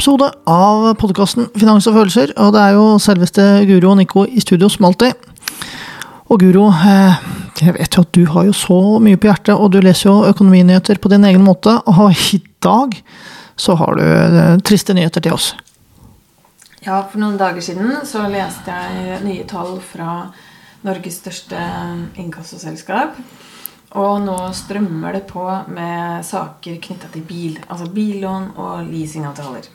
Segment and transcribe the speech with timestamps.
[0.00, 2.30] episode av podkasten Finans og følelser.
[2.40, 5.12] Og det er jo selveste Guro og Nico i studio som alltid.
[6.32, 7.18] Og Guro, eh,
[7.60, 10.24] jeg vet jo at du har jo så mye på hjertet, og du leser jo
[10.24, 11.74] økonominyheter på din egen måte.
[11.84, 12.96] Og i dag
[13.60, 15.50] så har du eh, triste nyheter til oss.
[16.80, 20.30] Ja, for noen dager siden så leste jeg nye tall fra
[20.80, 21.60] Norges største
[22.16, 23.20] inkassoselskap.
[24.00, 27.60] Og nå strømmer det på med saker knytta til bil.
[27.68, 29.68] Altså billån og leasingavtaler.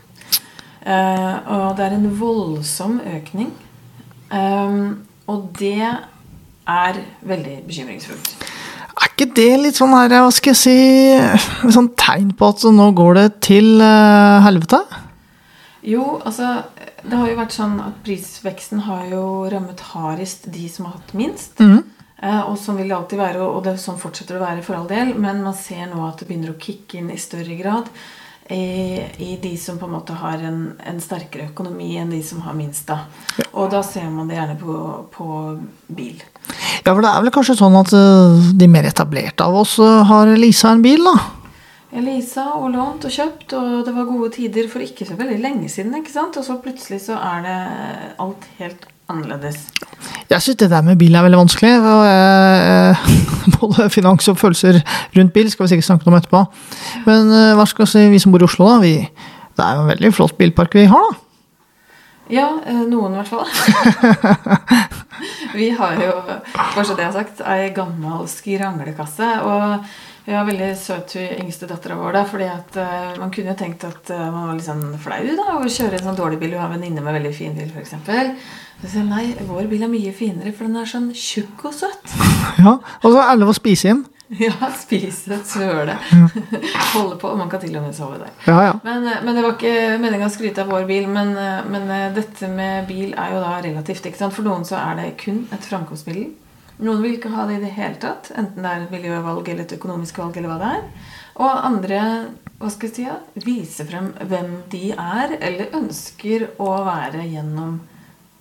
[0.86, 3.50] Eh, og det er en voldsom økning.
[4.30, 4.82] Eh,
[5.26, 5.82] og det
[6.66, 8.36] er veldig bekymringsfullt.
[8.96, 12.92] Er ikke det litt sånn her, hva skal jeg si, sånn tegn på at nå
[12.96, 14.80] går det til uh, helvete?
[15.86, 16.64] Jo, altså
[17.04, 21.12] Det har jo vært sånn at prisveksten har jo rammet hardest de som har hatt
[21.18, 21.60] minst.
[21.60, 21.84] Mm.
[22.24, 24.80] Eh, og sånn vil det alltid være, og det sånn fortsetter det å være for
[24.80, 25.12] all del.
[25.14, 27.92] Men man ser nå at det begynner å kicke inn i større grad
[28.50, 32.44] i, i de som på en måte har en, en sterkere økonomi enn de som
[32.46, 32.86] har minst.
[32.88, 33.08] da.
[33.54, 34.76] Og da ser man det gjerne på,
[35.14, 35.30] på
[35.88, 36.22] bil.
[36.86, 40.04] Ja, for det er vel kanskje sånn at uh, de mer etablerte av oss uh,
[40.06, 41.16] har leasa en bil, da?
[41.96, 45.40] Jeg leasa og lånt og kjøpt, og det var gode tider for ikke så veldig
[45.42, 45.96] lenge siden.
[45.98, 46.38] ikke sant?
[46.38, 47.60] Og så plutselig så er det
[48.22, 49.68] alt helt annerledes.
[50.30, 51.74] Jeg syns det der med bil er veldig vanskelig.
[51.80, 52.96] Og jeg,
[53.60, 54.82] både finans og følelser
[55.18, 56.46] rundt bil skal vi sikkert snakke om etterpå.
[57.06, 58.80] Men uh, hva skal vi si, vi som bor i Oslo, da?
[58.84, 58.96] Vi,
[59.56, 61.22] det er jo en veldig flott bilpark vi har, da.
[62.34, 63.46] Ja, eh, noen i hvert fall.
[65.60, 66.12] Vi har jo,
[66.56, 69.32] bare så det er sagt, ei gammel skranglekasse.
[69.46, 69.88] Og
[70.26, 73.58] vi har veldig søt hun yngste dattera vår, da, fordi at uh, man kunne jo
[73.60, 76.56] tenkt at uh, man var litt sånn flau da, å kjøre en sånn dårlig bil.
[76.56, 77.94] Hun har en venninne med veldig fin bil, f.eks.
[78.82, 81.78] Så sier jeg nei, vår bil er mye finere, for den er sånn tjukk og
[81.78, 82.18] søt.
[82.58, 84.02] Ja, Og så er det lov å spise inn.
[84.46, 85.98] Ja, spise, søle,
[86.94, 87.34] holde på.
[87.38, 88.32] Man kan til og med sove der.
[88.48, 88.72] Ja, ja.
[88.84, 91.06] Men, eh, men det var ikke meninga å skryte av vår bil.
[91.12, 94.08] Men, eh, men eh, dette med bil er jo da relativt.
[94.10, 94.34] ikke sant?
[94.36, 96.32] For noen så er det kun et framkomstmiddel.
[96.86, 98.32] Noen vil ikke ha det i det hele tatt.
[98.36, 100.38] Enten det er et miljøvalg eller et økonomisk valg.
[100.38, 101.14] eller hva det er.
[101.36, 102.02] Og andre
[102.56, 107.82] hva skal jeg si, ja, viser frem hvem de er, eller ønsker å være gjennom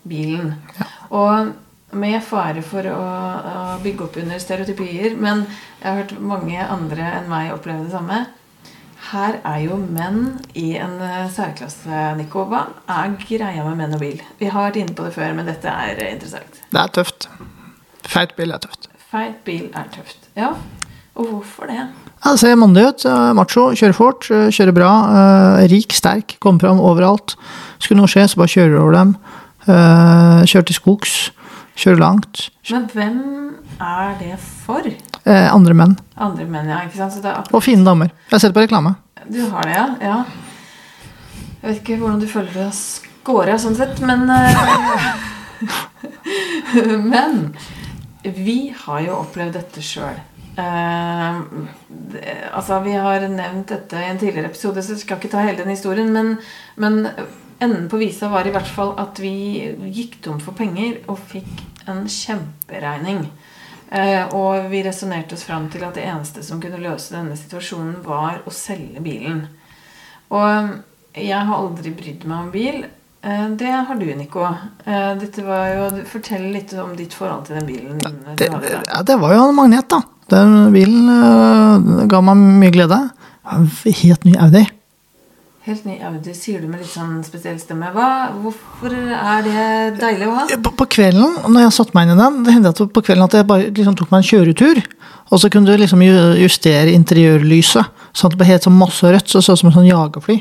[0.06, 0.52] bilen.
[1.10, 1.50] Og
[1.94, 5.44] med fare for å, å bygge opp under stereotypier, men
[5.80, 8.24] jeg har hørt mange andre enn meg oppleve det samme.
[9.10, 12.46] Her er jo menn i en eh, særklasse, Nico.
[12.48, 14.22] Hva er greia med menn og bil?
[14.40, 16.62] Vi har vært inne på det før, men dette er eh, interessant.
[16.72, 17.28] Det er tøft.
[18.08, 18.88] Feit bil er tøft.
[19.12, 20.30] Feit bil er tøft.
[20.40, 20.54] Ja.
[21.14, 21.76] Og hvorfor det?
[21.84, 23.04] Ja, det ser mandig ut.
[23.06, 23.68] eh, Macho.
[23.76, 24.26] Kjører fort,
[24.56, 24.90] kjører bra.
[25.70, 27.36] Rik, sterk, kommer fram overalt.
[27.84, 29.14] Skulle noe skje, så bare kjører du over dem.
[29.68, 31.14] Kjører til skogs.
[31.74, 32.48] Kjører langt.
[32.70, 33.20] Men hvem
[33.82, 34.86] er det for?
[35.24, 35.96] Eh, Andre menn.
[36.16, 36.82] Andre menn, ja.
[36.86, 37.18] ikke sant?
[37.24, 38.12] Akkurat Og fine damer.
[38.28, 38.94] Jeg har sett på reklame.
[39.24, 39.86] Du har det, ja?
[40.04, 40.18] ja.
[41.62, 44.52] Jeg vet ikke hvordan du føler du har scora sånn sett, men eh,
[47.14, 47.56] Men
[48.22, 50.16] vi har jo opplevd dette sjøl.
[52.54, 55.58] altså, vi har nevnt dette i en tidligere episode, så jeg skal ikke ta hele
[55.60, 56.12] den historien.
[56.14, 56.36] Men,
[56.80, 57.10] men
[57.62, 59.34] enden på visa var i hvert fall at vi
[59.94, 63.26] gikk tom for penger og fikk en kjemperegning.
[63.94, 68.00] Eh, og vi resonnerte oss fram til at det eneste som kunne løse denne situasjonen,
[68.06, 69.44] var å selge bilen.
[70.34, 70.80] Og
[71.14, 72.84] jeg har aldri brydd meg om bil.
[73.24, 74.48] Eh, det har du, Nico.
[74.84, 78.00] Eh, dette var jo, Fortell litt om ditt forhold til den bilen.
[78.36, 80.02] Det, ja, det var jo en magnet, da.
[80.32, 83.02] Den bilen eh, ga meg mye glede.
[83.84, 84.64] Helt ny Audi.
[85.64, 87.88] Helt ny Audi, sier du med litt sånn spesiell stemme.
[87.94, 90.42] Hva, hvorfor er det deilig å ha?
[90.60, 93.24] På, på kvelden, når jeg satte meg inn i den, det hendte at på kvelden
[93.24, 94.82] at jeg bare liksom tok meg en kjøretur.
[95.32, 99.32] Og så kunne du liksom justere interiørlyset, sånn at det ble helt sånn masse rødt,
[99.32, 100.38] så det så ut som et sånn jagerfly.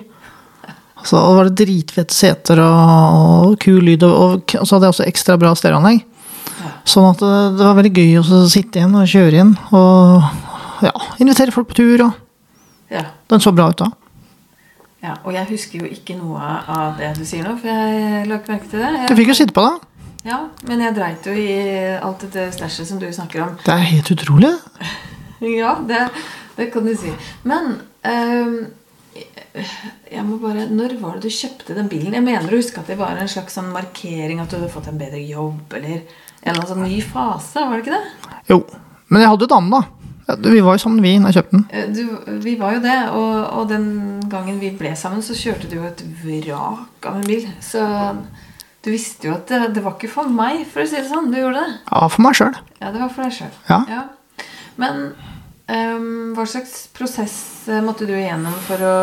[1.08, 4.98] Så det var det dritfete seter og, og kul lyd, og, og, så hadde jeg
[4.98, 6.04] også ekstra bra stereoanlegg.
[6.84, 10.96] Sånn at det, det var veldig gøy å sitte igjen og kjøre inn, og ja,
[11.24, 12.20] invitere folk på tur, og
[12.92, 13.08] Ja.
[13.32, 13.94] den så bra ut da.
[15.04, 15.16] Ja.
[15.24, 16.40] Og jeg husker jo ikke noe
[16.74, 18.92] av det du sier nå, for jeg la ikke merke til det.
[18.94, 19.74] Du Jeg, fikk jo sitte på det.
[20.30, 20.38] ja,
[20.70, 21.50] men jeg dreit jo i
[22.00, 23.58] alt dette stæsjet som du snakker om.
[23.66, 24.54] Det er helt utrolig.
[25.44, 26.06] Ja, det,
[26.56, 27.10] det kan du si.
[27.44, 27.74] Men
[28.08, 28.54] um,
[30.08, 32.16] jeg må bare Når var det du kjøpte den bilen?
[32.16, 34.88] Jeg mener å huske at det var en slags sånn markering at du hadde fått
[34.88, 36.06] en bedre jobb, eller en
[36.46, 38.40] eller annen sånn ny fase, var det ikke det?
[38.54, 38.62] Jo,
[39.12, 40.03] men jeg hadde jo dame, da.
[40.28, 41.66] Ja, Vi var jo sammen, vi, da jeg kjøpte den.
[41.72, 43.88] Eh, Du, vi var jo det, og, og den
[44.32, 47.44] gangen vi ble sammen, så kjørte du jo et vrak av en bil.
[47.64, 47.84] Så
[48.84, 51.30] du visste jo at det, det var ikke for meg, for å si det sånn.
[51.32, 51.76] Du gjorde det.
[51.92, 52.56] Ja, for meg sjøl.
[52.80, 53.54] Ja, det var for deg sjøl.
[53.70, 54.04] Ja.
[54.80, 55.04] Men
[55.68, 57.36] um, hva slags prosess
[57.70, 58.96] eh, måtte du igjennom for å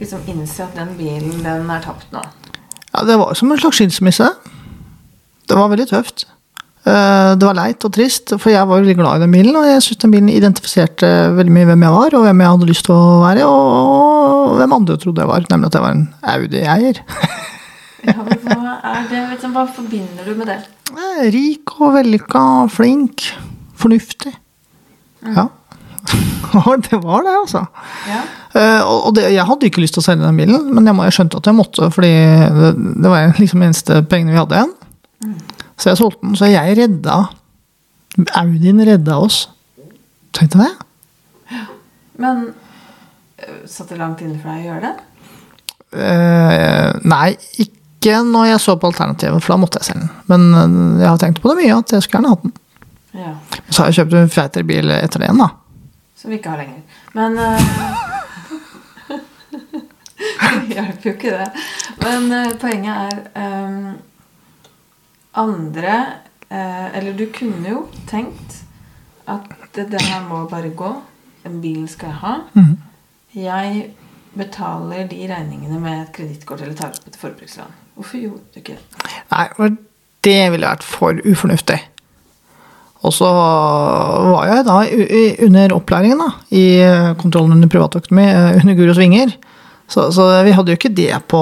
[0.00, 2.22] liksom innse at den bilen, den er tapt nå?
[2.94, 4.30] Ja, det var som en slags skilsmisse.
[5.44, 6.24] Det var veldig tøft.
[6.84, 9.56] Eh, Det var leit og trist, for jeg var veldig glad i den bilen.
[9.56, 12.68] Og jeg syntes den bilen identifiserte veldig mye hvem jeg var, og hvem jeg hadde
[12.70, 16.06] lyst til å være, og hvem andre trodde jeg var, nemlig at jeg var en
[16.36, 17.02] Audi-eier.
[18.04, 20.58] Ja, hva er det, liksom, hva forbinder du med det?
[20.92, 23.24] Eh, Rik og vellykka, flink,
[23.80, 24.34] fornuftig.
[25.24, 25.46] Ja.
[26.84, 27.62] det var det, altså.
[28.10, 28.20] Ja.
[28.52, 31.06] Uh, og det, jeg hadde ikke lyst til å selge den bilen, men jeg, må,
[31.08, 32.12] jeg skjønte at jeg måtte, fordi
[32.58, 34.76] det, det var liksom eneste pengene vi hadde igjen.
[35.76, 36.36] Så jeg solgte den.
[36.38, 37.24] Så jeg redda
[38.38, 39.48] Audien redda oss.
[40.34, 41.58] Tenkte du det.
[42.22, 42.44] Men
[43.42, 44.94] øh, satt det langt inne for deg å gjøre det?
[45.94, 50.14] Uh, nei, ikke når jeg så på alternativet, for da måtte jeg selge den.
[50.30, 52.54] Men eh, jeg har tenkt på det mye, at jeg skulle gjerne hatt den.
[53.14, 53.34] Ja.
[53.68, 55.48] Så har jeg kjøpt en feitere bil etter det igjen, da.
[56.18, 56.82] Som vi ikke har lenger.
[57.14, 57.58] Men uh...
[60.64, 61.48] Det hjelper jo ikke, det.
[62.02, 63.88] Men uh, poenget er øhm,
[65.40, 65.94] Andre
[66.48, 68.60] eh, Eller du kunne jo tenkt
[69.26, 70.90] at det, her må bare gå.
[71.44, 72.34] Den bilen skal jeg ha.
[72.52, 72.74] Mhm.
[73.34, 73.86] Jeg
[74.36, 77.72] betaler de regningene med et kredittkort eller tar opp et forbrukslån.
[77.96, 79.08] Hvorfor gjorde du ikke det?
[79.30, 79.74] Nei, for
[80.26, 81.80] det ville vært for ufornuftig.
[83.04, 84.78] Og så var jeg da
[85.46, 89.34] under opplæringen da, i eh, kontrollen under privatøkonomi eh, under Guro Svinger.
[89.88, 91.40] Så, så vi hadde jo ikke det på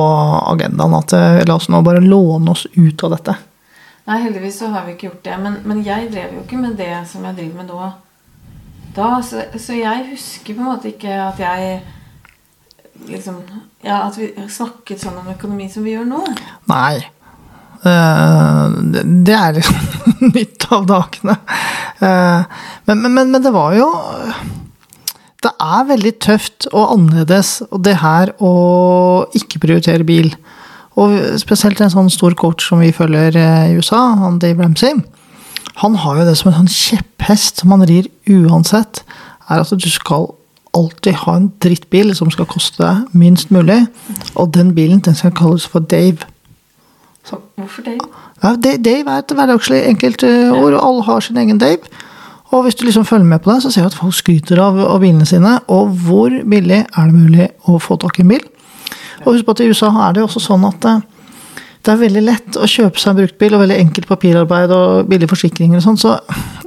[0.51, 3.37] agendaen at eh, la oss nå bare låne oss ut av dette.
[4.09, 5.39] Nei, heldigvis så har vi ikke gjort det.
[5.43, 7.91] Men, men jeg drev jo ikke med det som jeg driver med nå.
[8.97, 11.81] Da, så, så jeg husker på en måte ikke at jeg
[13.09, 13.41] liksom
[13.83, 16.23] Ja, at vi snakket sånn om økonomi som vi gjør nå.
[16.71, 17.01] Nei.
[17.83, 18.75] Eh,
[19.27, 19.59] det, er
[20.37, 21.39] nytt av dagene.
[21.99, 22.59] Eh,
[22.91, 23.89] men, men, men det var jo
[25.43, 28.53] Det er veldig tøft og annerledes, og det her å
[29.35, 30.31] ikke prioritere bil.
[31.01, 35.01] Og spesielt en sånn stor coach som vi følger eh, i USA, han Dave Ramsey.
[35.81, 39.03] Han har jo det som en sånn kjepphest som han rir uansett,
[39.49, 40.29] er at du skal
[40.77, 43.83] alltid ha en drittbil som skal koste deg minst mulig,
[44.37, 46.29] og den bilen den skal kalles for Dave.
[47.25, 48.09] Så hvorfor Dave?
[48.43, 51.93] Ja, Dave er et hverdagslig enkelt eh, ord, og alle har sin egen Dave.
[52.53, 54.77] Og hvis du liksom følger med på det, så ser du at folk skryter av,
[54.77, 55.55] av bilene sine.
[55.73, 58.43] Og hvor billig er det mulig å få tak i en bil?
[59.23, 61.03] Og husk på at i USA er det jo også sånn at eh,
[61.83, 65.33] det er veldig lett å kjøpe seg en bruktbil, og veldig enkelt papirarbeid og billige
[65.33, 65.99] forsikringer og sånn.
[65.99, 66.15] Så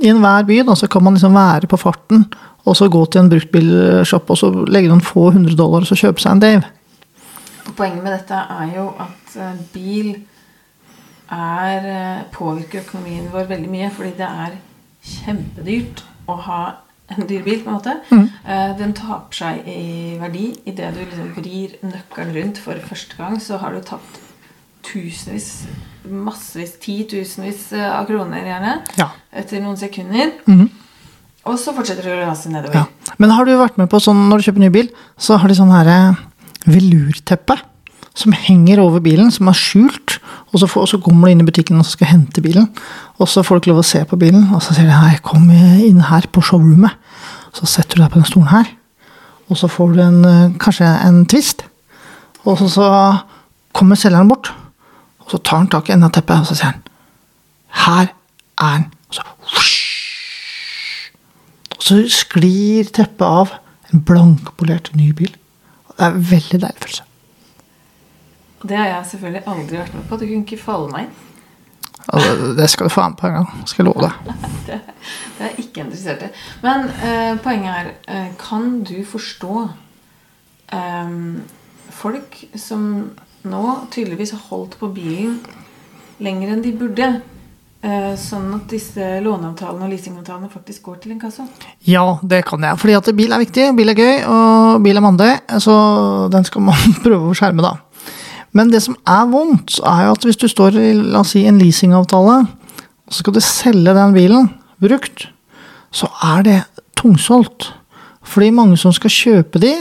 [0.04, 2.26] i enhver by da, så kan man liksom være på farten,
[2.66, 5.98] og så gå til en bruktbilshop og så legge noen få hundre dollar og så
[6.00, 6.72] kjøpe seg en Dave.
[7.76, 10.12] Poenget med dette er jo at eh, bil
[11.32, 13.92] er, eh, påvirker økonomien vår veldig mye.
[13.96, 14.58] Fordi det er
[15.06, 16.62] kjempedyrt å ha
[17.18, 17.60] en dyr bil.
[17.64, 17.96] på en måte.
[18.12, 23.40] Eh, Den taper seg i verdi idet du liksom vrir nøkkelen rundt for første gang.
[23.42, 24.22] Så har du tapt
[24.86, 25.66] tusenvis,
[26.10, 28.76] massevis, titusenvis eh, av kroner gjerne.
[29.00, 29.10] Ja.
[29.34, 30.36] Etter noen sekunder.
[31.46, 32.74] Og så fortsetter det å rase nedover.
[32.86, 33.14] Ja.
[33.22, 35.58] Men har du vært med på sånn når du kjøper ny bil, så har de
[35.58, 36.22] sånn her eh,
[36.70, 37.58] velurteppe
[38.16, 40.20] som henger over bilen, som er skjult.
[40.54, 42.70] Og så, får, og så kommer du inn i butikken og skal hente bilen.
[43.20, 45.18] Og så får du ikke lov å se på bilen, og så sier de hei,
[45.26, 46.96] kom inn her på showroomet.
[47.56, 48.68] Så setter du deg på den stolen her,
[49.48, 51.64] og så får du en, eh, kanskje en twist.
[52.44, 52.88] Og så, så
[53.74, 54.52] kommer selgeren bort,
[55.24, 56.84] og så tar han tak i enden av teppet, og så sier han
[57.86, 58.12] her
[58.62, 58.92] er den.
[59.10, 59.24] Og så
[61.76, 63.52] og så sklir teppet av
[63.94, 65.36] en blankpolert ny bil.
[65.96, 67.04] Det er en veldig deilig følelse.
[68.66, 70.18] Det har jeg selvfølgelig aldri vært med på.
[70.18, 71.14] Du kunne ikke falle meg inn.
[72.08, 73.52] Altså, det skal du få an på en gang.
[73.66, 74.34] Skal jeg love deg.
[74.66, 74.80] Det,
[75.38, 76.30] det er jeg ikke interessert i.
[76.64, 79.68] Men eh, poenget er eh, Kan du forstå
[80.74, 81.14] eh,
[81.94, 82.88] folk som
[83.46, 85.38] nå tydeligvis har holdt på bilen
[86.24, 87.10] lenger enn de burde?
[87.86, 91.46] Eh, sånn at disse låneavtalene og leasingavtalene faktisk går til inkasso?
[91.86, 92.80] Ja, det kan jeg.
[92.82, 95.32] Fordi at bil er viktig, bil er gøy, og bil er mandig.
[95.62, 95.76] Så
[96.34, 97.76] den skal man prøve å skjerme, da.
[98.56, 101.44] Men det som er vondt, er jo at hvis du står i la oss si,
[101.44, 102.38] en leasingavtale,
[103.06, 104.50] og så skal du selge den bilen
[104.82, 105.28] brukt,
[105.96, 106.58] så er det
[106.98, 107.70] tungsolgt.
[108.26, 109.76] Fordi mange som skal kjøpe de,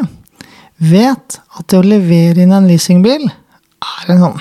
[0.82, 4.40] vet at det å levere inn en leasingbil er en sånn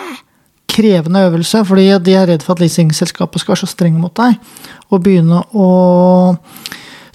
[0.00, 0.20] eh,
[0.72, 4.38] krevende øvelse, fordi de er redd for at leasingselskapet skal være så streng mot deg,
[4.88, 5.68] og begynne å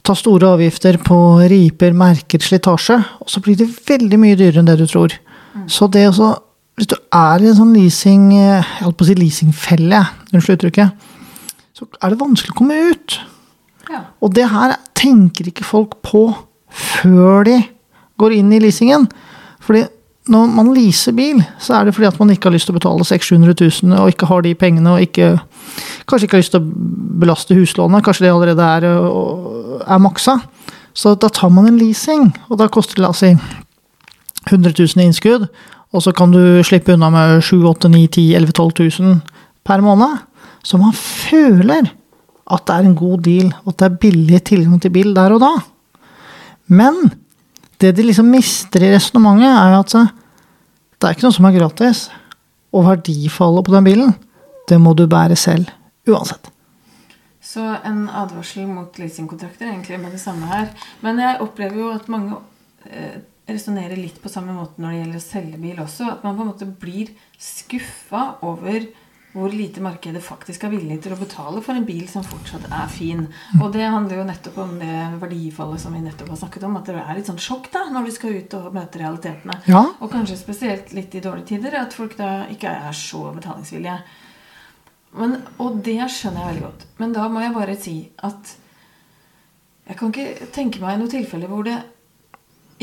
[0.05, 1.17] ta store avgifter på
[1.51, 5.17] riper, merker, slitasje, og så blir det veldig mye dyrere enn det du tror.
[5.67, 6.35] Så det også
[6.77, 11.07] Hvis du er i en sånn leasing Jeg holdt på å si leasingfelle, unnskyld uttrykket,
[11.73, 13.15] så er det vanskelig å komme ut.
[13.89, 14.03] Ja.
[14.21, 16.21] Og det her tenker ikke folk på
[16.69, 17.55] før de
[18.21, 19.07] går inn i leasingen.
[19.65, 19.87] Fordi
[20.29, 22.79] når man leaser bil, så er det fordi at man ikke har lyst til å
[22.79, 25.37] betale 600 000 og ikke har de pengene og ikke,
[26.09, 26.87] kanskje ikke har lyst til å
[27.21, 28.03] belaste huslånet.
[28.05, 28.89] Kanskje det allerede er,
[29.85, 30.39] er maksa.
[30.97, 33.35] Så da tar man en leasing, og da koster det la oss si
[34.49, 35.47] 100 000 i innskudd.
[35.95, 39.21] Og så kan du slippe unna med 7 8 9 10 11 12 000
[39.67, 40.17] per måned.
[40.63, 41.93] Så man føler
[42.47, 45.35] at det er en god deal, og at det er billig tilgang til bil der
[45.35, 45.53] og da.
[46.67, 47.11] Men
[47.81, 49.95] det de liksom mister i resonnementet, er at
[50.97, 52.07] det er ikke noe som er gratis.
[52.75, 54.13] Og verdifallet på den bilen,
[54.67, 55.69] det må du bære selv.
[56.07, 56.51] Uansett.
[57.43, 60.67] Så en advarsel mot leasingkontrakter egentlig med det samme her.
[61.01, 62.41] Men jeg opplever jo at mange
[62.89, 66.07] eh, resonnerer litt på samme måte når det gjelder å selge bil også.
[66.11, 68.87] At man på en måte blir skuffa over
[69.37, 72.87] hvor lite markedet faktisk er villig til å betale for en bil som fortsatt er
[72.89, 73.25] fin.
[73.59, 76.77] Og det handler jo nettopp om det verdifallet som vi nettopp har snakket om.
[76.79, 79.59] At det er litt sånn sjokk da, når du skal ut og møte realitetene.
[79.69, 79.83] Ja.
[80.01, 83.99] Og kanskje spesielt litt i dårlige tider, at folk da ikke er så betalingsvillige.
[85.17, 86.87] Men, og det skjønner jeg veldig godt.
[86.97, 88.55] Men da må jeg bare si at
[89.87, 91.77] jeg kan ikke tenke meg noe tilfelle hvor det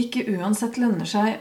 [0.00, 1.40] ikke uansett lønner seg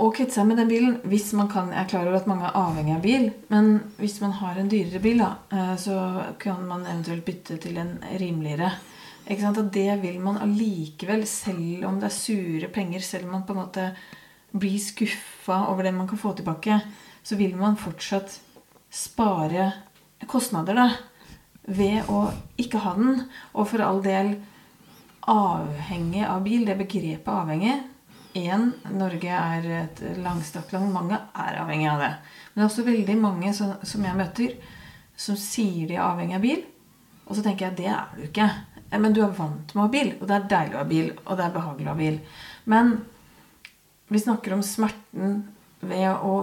[0.00, 2.46] å kvitte seg med den bilen hvis man kan Jeg er klar over at mange
[2.48, 5.96] er avhengig av bil, men hvis man har en dyrere bil, da, eh, så
[6.40, 8.72] kan man eventuelt bytte til en rimeligere.
[9.26, 9.60] Ikke sant?
[9.60, 13.54] Og det vil man allikevel, selv om det er sure penger, selv om man på
[13.54, 13.90] en måte
[14.50, 16.80] blir skuffa over det man kan få tilbake,
[17.22, 18.40] så vil man fortsatt
[18.90, 19.70] spare
[20.26, 20.88] kostnader, da.
[21.70, 22.24] Ved å
[22.58, 23.20] ikke ha den.
[23.54, 24.38] Og for all del
[25.28, 27.78] avhengig av bil, det begrepet avhengig
[28.38, 30.92] Én, Norge er et langstrakt land.
[30.94, 32.10] Mange er avhengig av det.
[32.52, 34.52] Men det er også veldig mange som, som jeg møter,
[35.18, 36.62] som sier de er avhengig av bil.
[37.26, 38.46] Og så tenker jeg det er du ikke.
[39.02, 41.10] Men du er vant med å ha bil, og det er deilig å ha bil,
[41.24, 42.16] og det er behagelig å ha bil.
[42.70, 42.96] Men
[44.10, 45.36] vi snakker om smerten
[45.80, 46.36] ved å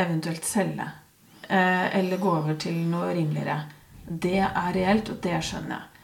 [0.00, 0.86] eventuelt selge.
[1.48, 3.58] Eh, eller gå over til noe rimeligere.
[4.04, 5.99] Det er reelt, og det skjønner jeg.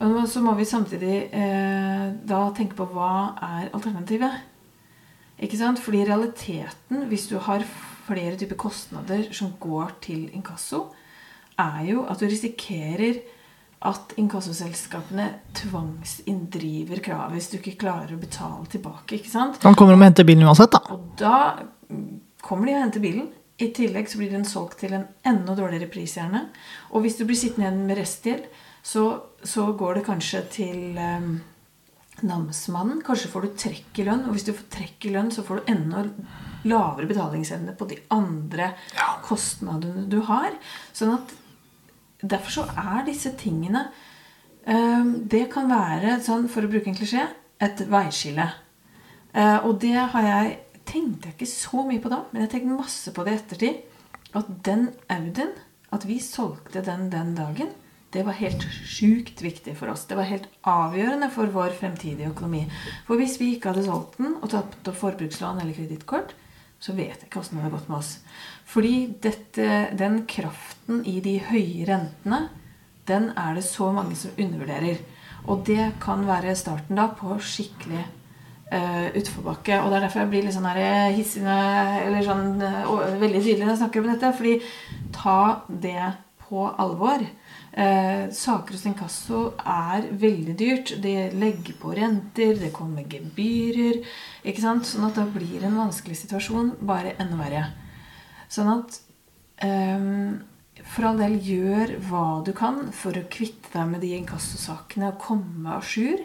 [0.00, 4.40] Men så må vi samtidig eh, da tenke på hva er alternativet.
[5.42, 5.80] Ikke sant?
[5.82, 7.64] Fordi realiteten, hvis du har
[8.06, 10.88] flere typer kostnader som går til inkasso,
[11.60, 13.20] er jo at du risikerer
[13.82, 15.26] at inkassoselskapene
[15.58, 19.18] tvangsinndriver kravet hvis du ikke klarer å betale tilbake.
[19.18, 19.58] ikke sant?
[19.66, 20.82] Han kommer og henter bilen uansett, da.
[20.94, 21.38] Og da
[22.42, 23.30] kommer de og henter bilen.
[23.62, 26.46] I tillegg så blir den solgt til en enda dårligere pris, gjerne.
[26.94, 28.46] Og hvis du blir sittende igjen med restgjeld,
[28.82, 29.04] så,
[29.44, 31.40] så, går det kanskje til um,
[32.22, 33.02] namsmannen.
[33.06, 34.24] Kanskje får du trekk i lønn.
[34.26, 36.04] Og hvis du får trekk i lønn, så får du enda
[36.68, 39.16] lavere betalingsevne på de andre Ja.
[39.24, 40.52] kostnadene du har.
[40.94, 41.38] Sånn at
[42.22, 43.88] Derfor så er disse tingene
[44.62, 47.24] um, Det kan være, sånn, for å bruke en klisjé,
[47.58, 48.46] et veiskille.
[49.34, 50.56] Eh, og det har jeg
[50.86, 53.78] tenkte jeg ikke så mye på da, men jeg tenkte masse på det i ettertid.
[54.38, 55.52] At den Audien,
[55.92, 57.70] at vi solgte den den dagen,
[58.12, 60.04] det var helt sjukt viktig for oss.
[60.08, 62.66] Det var helt avgjørende for vår fremtidige økonomi.
[63.06, 66.34] For hvis vi ikke hadde solgt den og tatt opp forbrukslån eller kredittkort,
[66.82, 68.16] så vet jeg ikke åssen det hadde gått med oss.
[68.68, 72.40] Fordi dette, den kraften i de høye rentene,
[73.08, 75.00] den er det så mange som undervurderer.
[75.48, 78.02] Og det kan være starten da på skikkelig
[78.72, 79.78] uh, utforbakke.
[79.80, 82.92] Og det er derfor jeg blir litt sånn her hissig eller sånn uh,
[83.22, 84.34] veldig tydelig når jeg snakker om dette.
[84.38, 84.54] Fordi
[85.16, 85.38] ta
[85.86, 86.12] det
[86.52, 87.24] på alvor.
[87.72, 90.94] Eh, saker hos inkasso er veldig dyrt.
[91.00, 94.02] Det legger på renter, det kommer gebyrer.
[94.44, 94.84] ikke sant?
[94.88, 97.62] Sånn at da blir en vanskelig situasjon bare enda verre.
[98.52, 98.98] Sånn at
[99.64, 100.04] eh,
[100.92, 105.22] for all del gjør hva du kan for å kvitte deg med de inkassosakene og
[105.22, 106.20] komme à jour.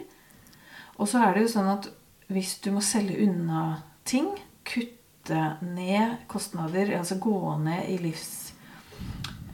[0.98, 1.88] Og så er det jo sånn at
[2.28, 4.28] hvis du må selge unna ting,
[4.68, 8.47] kutte ned kostnader, altså gå ned i livs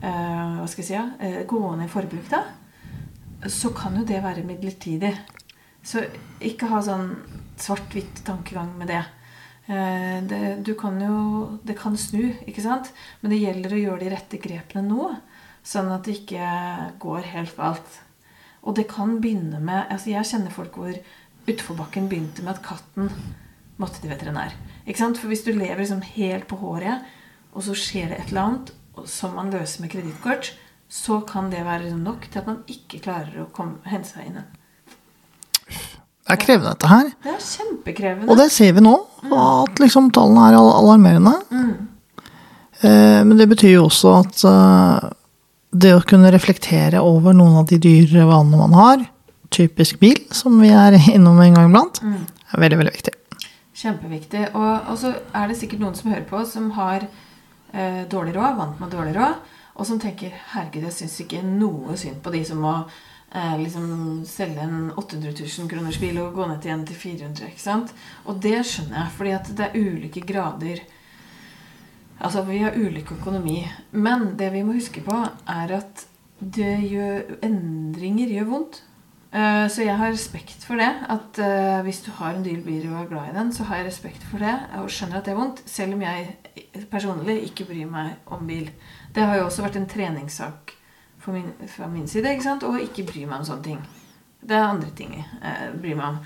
[0.01, 0.95] Hva skal jeg si?
[0.95, 1.05] Ja?
[1.19, 2.43] Eh, gå i forbruk, da.
[3.49, 5.13] Så kan jo det være midlertidig.
[5.85, 6.03] Så
[6.41, 7.11] ikke ha sånn
[7.61, 9.03] svart-hvitt tankegang med det.
[9.67, 12.91] Eh, det, du kan jo, det kan snu, ikke sant?
[13.21, 15.11] Men det gjelder å gjøre de rette grepene nå.
[15.65, 16.49] Sånn at det ikke
[17.01, 18.01] går helt galt.
[18.65, 20.95] Og det kan begynne med altså Jeg kjenner folk hvor
[21.45, 23.11] utforbakken begynte med at katten
[23.81, 24.53] måtte til veterinær.
[24.85, 25.19] Ikke sant?
[25.21, 27.05] For hvis du lever liksom helt på håret,
[27.53, 28.73] og så skjer det et eller annet
[29.09, 30.53] som man løser med kredittkort,
[30.89, 34.39] så kan det være nok til at man ikke klarer å komme, hente seg inn.
[35.65, 37.09] Det er krevende, dette her.
[37.23, 38.29] Det er kjempekrevende.
[38.33, 38.93] Og det ser vi nå,
[39.35, 41.33] at liksom tallene er al- alarmerende.
[42.81, 45.09] Eh, Men det betyr jo også at eh,
[45.75, 49.05] det å kunne reflektere over noen av de dyrere vanene man har,
[49.53, 53.13] typisk bil, som vi er innom en gang iblant, er veldig, veldig viktig.
[53.75, 54.47] Kjempeviktig.
[54.55, 57.05] Og, og så er det sikkert noen som hører på, som har
[57.75, 61.97] eh, dårlig råd, vant med dårlig råd, og som tenker herregud, jeg syns ikke noe
[61.99, 66.47] synd på de som må eh, liksom selge en 800 000 kroners bil og gå
[66.47, 67.95] ned til igjen til 400 ikke sant?
[68.25, 70.85] Og det skjønner jeg, fordi at det er ulike grader
[72.15, 73.65] Altså, vi har ulik økonomi.
[73.91, 75.17] Men det vi må huske på,
[75.51, 76.05] er at
[76.39, 78.81] det gjør, endringer gjør vondt.
[79.35, 80.91] Eh, Så jeg har respekt for det.
[81.09, 83.81] At eh, hvis du har en dyr bil og er glad i den, så har
[83.81, 85.63] jeg respekt for det og skjønner at det er vondt.
[85.67, 86.37] Selv om jeg
[86.91, 88.69] personlig ikke bryr meg om bil.
[89.13, 90.75] Det har jo også vært en treningssak
[91.33, 92.31] min, fra min side.
[92.31, 92.65] ikke sant?
[92.67, 93.83] Og ikke bry meg om sånne ting.
[94.45, 96.17] Det er andre ting jeg eh, bryr meg om.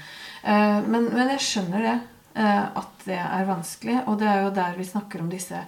[0.43, 1.97] Eh, men, men jeg skjønner det.
[2.39, 3.99] Eh, at det er vanskelig.
[4.07, 5.61] Og det er jo der vi snakker om disse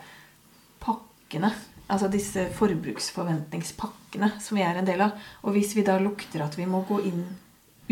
[0.84, 1.52] pakkene.
[1.92, 5.16] Altså disse forbruksforventningspakkene som vi er en del av.
[5.46, 7.24] Og hvis vi da lukter at vi må gå inn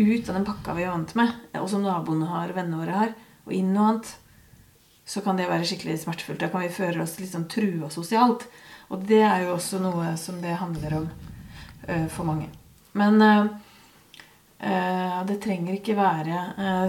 [0.00, 3.10] ut av den pakka vi er vant med, og som naboene har, vennene våre har,
[3.44, 4.12] og inn noe annet,
[5.10, 6.38] så kan det være skikkelig smertefullt.
[6.38, 8.44] Da kan vi føle oss litt sånn trua sosialt.
[8.94, 11.08] Og det er jo også noe som det handler om
[11.88, 12.46] uh, for mange.
[12.94, 13.48] Men uh,
[14.62, 16.44] uh, det trenger ikke være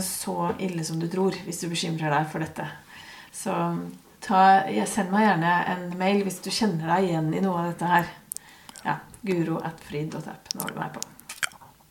[0.06, 2.68] så ille som du tror, hvis du bekymrer deg for dette.
[3.34, 3.56] Så
[4.22, 4.44] ta,
[4.90, 8.13] send meg gjerne en mail hvis du kjenner deg igjen i noe av dette her.
[8.86, 10.54] Ja, Guro at frid.app.
[10.54, 11.21] Nå har du meg på.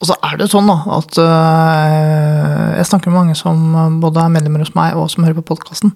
[0.00, 4.32] Og så er det sånn da, at øh, jeg snakker med mange som både er
[4.32, 5.92] medlemmer hos meg og som hører på podkasten.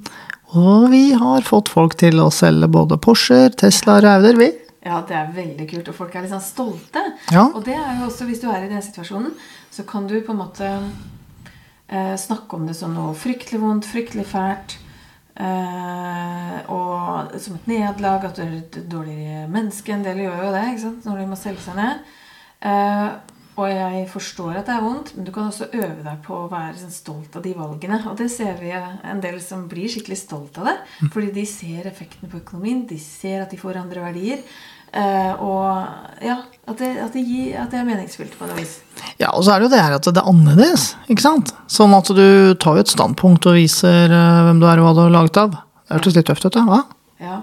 [0.54, 4.50] Og vi har fått folk til å selge både Porscher, Tesla og Rauder, vi.
[4.84, 7.00] Ja, det er veldig kult, og folk er sånn stolte.
[7.32, 7.48] Ja.
[7.48, 9.32] Og det er jo også, hvis du er i den situasjonen,
[9.72, 10.68] så kan du på en måte
[11.88, 14.76] eh, snakke om det som noe fryktelig vondt, fryktelig fælt.
[15.34, 19.96] Eh, og som et nederlag, at du er et dårligere menneske.
[19.96, 21.08] En del gjør jo det ikke sant?
[21.08, 22.04] når de må selge seg ned.
[22.68, 23.08] Eh,
[23.54, 26.50] og jeg forstår at det er vondt, men du kan også øve deg på å
[26.50, 28.00] være sånn stolt av de valgene.
[28.10, 30.76] Og det ser vi en del som blir skikkelig stolt av det.
[31.14, 34.42] Fordi de ser effekten på økonomien, de ser at de får andre verdier.
[34.94, 36.36] Eh, og ja,
[36.70, 38.76] at det, at, det gir, at det er meningsfylt på noe vis.
[39.18, 41.50] Ja, og så er det jo det her at det er annerledes, ikke sant?
[41.70, 44.94] Sånn at du tar jo et standpunkt og viser øh, hvem du er og hva
[44.94, 45.56] du har laget av.
[45.84, 46.62] Det hørtes litt tøft ut, da.
[46.68, 46.80] hva?
[47.22, 47.40] Ja.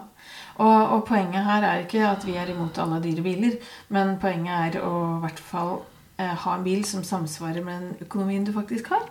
[0.61, 3.55] Og, og poenget her er ikke at vi er imot alle dyre biler,
[3.95, 6.00] men poenget er å i hvert fall eh,
[6.43, 9.07] ha en bil som samsvarer med den økonomien du faktisk har,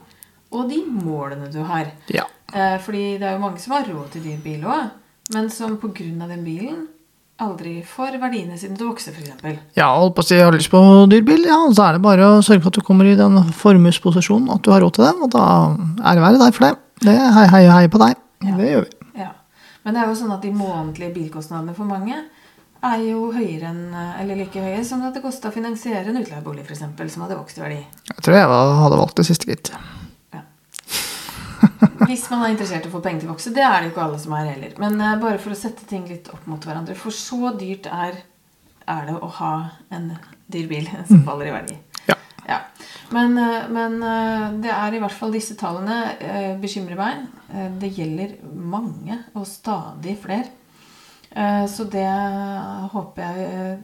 [0.50, 1.92] og de målene du har.
[2.12, 2.26] Ja.
[2.52, 4.90] Eh, fordi det er jo mange som har råd til dyr bil òg,
[5.34, 6.26] men som pga.
[6.26, 6.88] den bilen
[7.40, 9.60] aldri får verdiene sine til å vokse, f.eks.
[9.78, 12.26] Ja, holdt på å si jeg har lyst på dyrbil, ja, så er det bare
[12.26, 15.22] å sørge for at du kommer i den formuesposisjonen, at du har råd til den,
[15.24, 15.44] og da
[16.04, 16.74] er det være deg for det.
[17.00, 18.18] Det heier hei, hei, hei på deg.
[18.44, 18.56] Ja.
[18.58, 19.08] Det gjør vi.
[19.22, 19.30] Ja.
[19.86, 22.18] Men det er jo sånn at de månedlige bilkostnadene for mange
[22.86, 23.86] er jo høyere enn,
[24.22, 27.64] eller like høye som det kosta å finansiere en utleiebolig, f.eks., som hadde vokst i
[27.64, 27.80] verdi.
[28.12, 29.72] Jeg tror jeg hadde valgt det siste, gitt.
[29.72, 30.44] Ja.
[32.06, 33.52] Hvis man er interessert i å få penger til å vokse.
[33.54, 34.74] Det er det jo ikke alle som er heller.
[34.82, 36.96] Men eh, bare for å sette ting litt opp mot hverandre.
[36.98, 38.22] For så dyrt er,
[38.88, 39.54] er det å ha
[39.94, 40.12] en
[40.50, 41.78] dyr bil som faller i verdi.
[42.08, 42.16] Ja.
[42.48, 42.60] Ja.
[43.14, 47.28] Men, eh, men eh, det er i hvert fall disse tallene bekymrer meg.
[47.82, 50.59] Det gjelder mange, og stadig flere.
[51.36, 52.06] Eh, Så det
[52.92, 53.78] håper jeg, eh,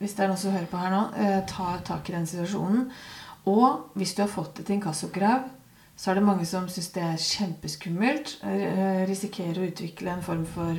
[0.00, 2.90] hvis det er noen som hører på her nå, eh, tar tak i den situasjonen.
[3.46, 5.48] Og hvis du har fått et inkassokrav,
[5.96, 8.38] så er det mange som syns det er kjempeskummelt.
[8.44, 10.74] eh, Risikerer å utvikle en form for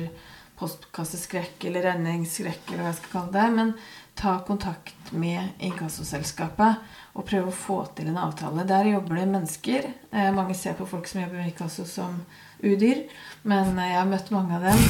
[0.58, 3.52] postkasseskrekk eller regningsskrekk, eller hva jeg skal kalle det.
[3.56, 3.74] Men
[4.14, 6.76] ta kontakt med inkassoselskapet
[7.16, 8.66] og prøv å få til en avtale.
[8.68, 9.92] Der jobber det mennesker.
[10.12, 12.24] Eh, Mange ser på folk som jobber med inkasso som
[12.62, 13.02] udyr,
[13.48, 14.82] men eh, jeg har møtt mange av dem.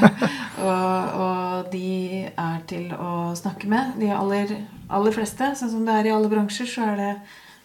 [0.66, 3.96] og, og de er til å snakke med.
[4.00, 4.54] De aller,
[4.88, 7.10] aller fleste, sånn som det er i alle bransjer, så er det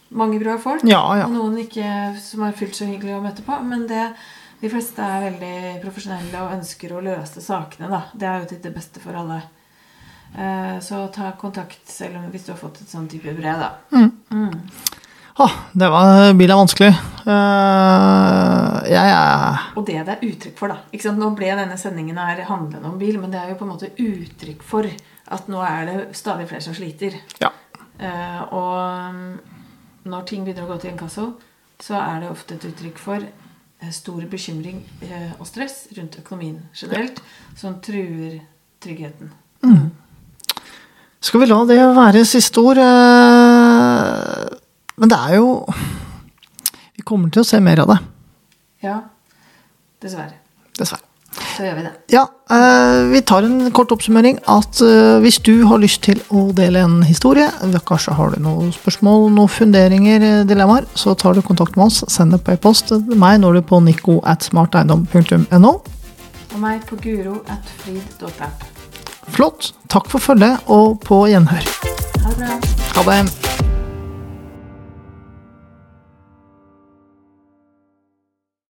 [0.09, 0.83] mange bra folk.
[0.89, 1.27] Ja, ja.
[1.29, 1.85] Og noen ikke
[2.21, 3.59] som er fullt så hyggelig å møte på.
[3.63, 4.07] Men det,
[4.63, 7.89] de fleste er veldig profesjonelle og ønsker å løse sakene.
[7.91, 8.03] Da.
[8.13, 9.41] Det er jo til det beste for alle.
[10.35, 13.71] Eh, Så ta kontakt selv om hvis du har fått et sånn type brev, da.
[15.39, 16.89] Åh, det var bil er vanskelig.
[17.23, 21.13] Uh, jeg er Og det det er uttrykk for, da.
[21.15, 23.91] Nå ble denne sendingen her handlende om bil, men det er jo på en måte
[23.95, 24.89] uttrykk for
[25.29, 27.15] at nå er det stadig flere som sliter.
[27.39, 27.53] Ja.
[28.01, 29.31] Uh, og mm,
[30.11, 31.29] når ting begynner å gå til inkasso,
[31.79, 34.81] så er det ofte et uttrykk for eh, stor bekymring
[35.37, 37.21] og stress rundt økonomien generelt,
[37.55, 38.41] som truer
[38.83, 39.31] tryggheten.
[41.23, 42.79] Skal vi la det være siste ord?
[42.79, 43.48] eh,
[44.99, 45.51] Men det er jo
[46.97, 47.99] Vi kommer til å se mer av det.
[48.83, 48.97] Ja,
[50.03, 50.35] dessverre.
[50.75, 51.05] Dessverre.
[51.55, 51.91] Så gjør vi det.
[52.11, 54.39] Ja, eh, vi tar en kort oppsummering.
[54.49, 57.47] At eh, hvis du har lyst til å dele en historie,
[57.87, 62.03] kanskje har du noen spørsmål, noen funderinger, eh, dilemmaer, så tar du kontakt med oss.
[62.11, 62.91] Send det på e-post.
[63.11, 65.73] Meg når du på nico at smarteiendom.no.
[66.49, 68.67] Og meg på guro at flid.app.
[69.29, 69.73] Flott.
[69.87, 71.73] Takk for følget, og på gjenhør.
[72.25, 72.61] Ha det bra.
[72.99, 73.68] Ha det.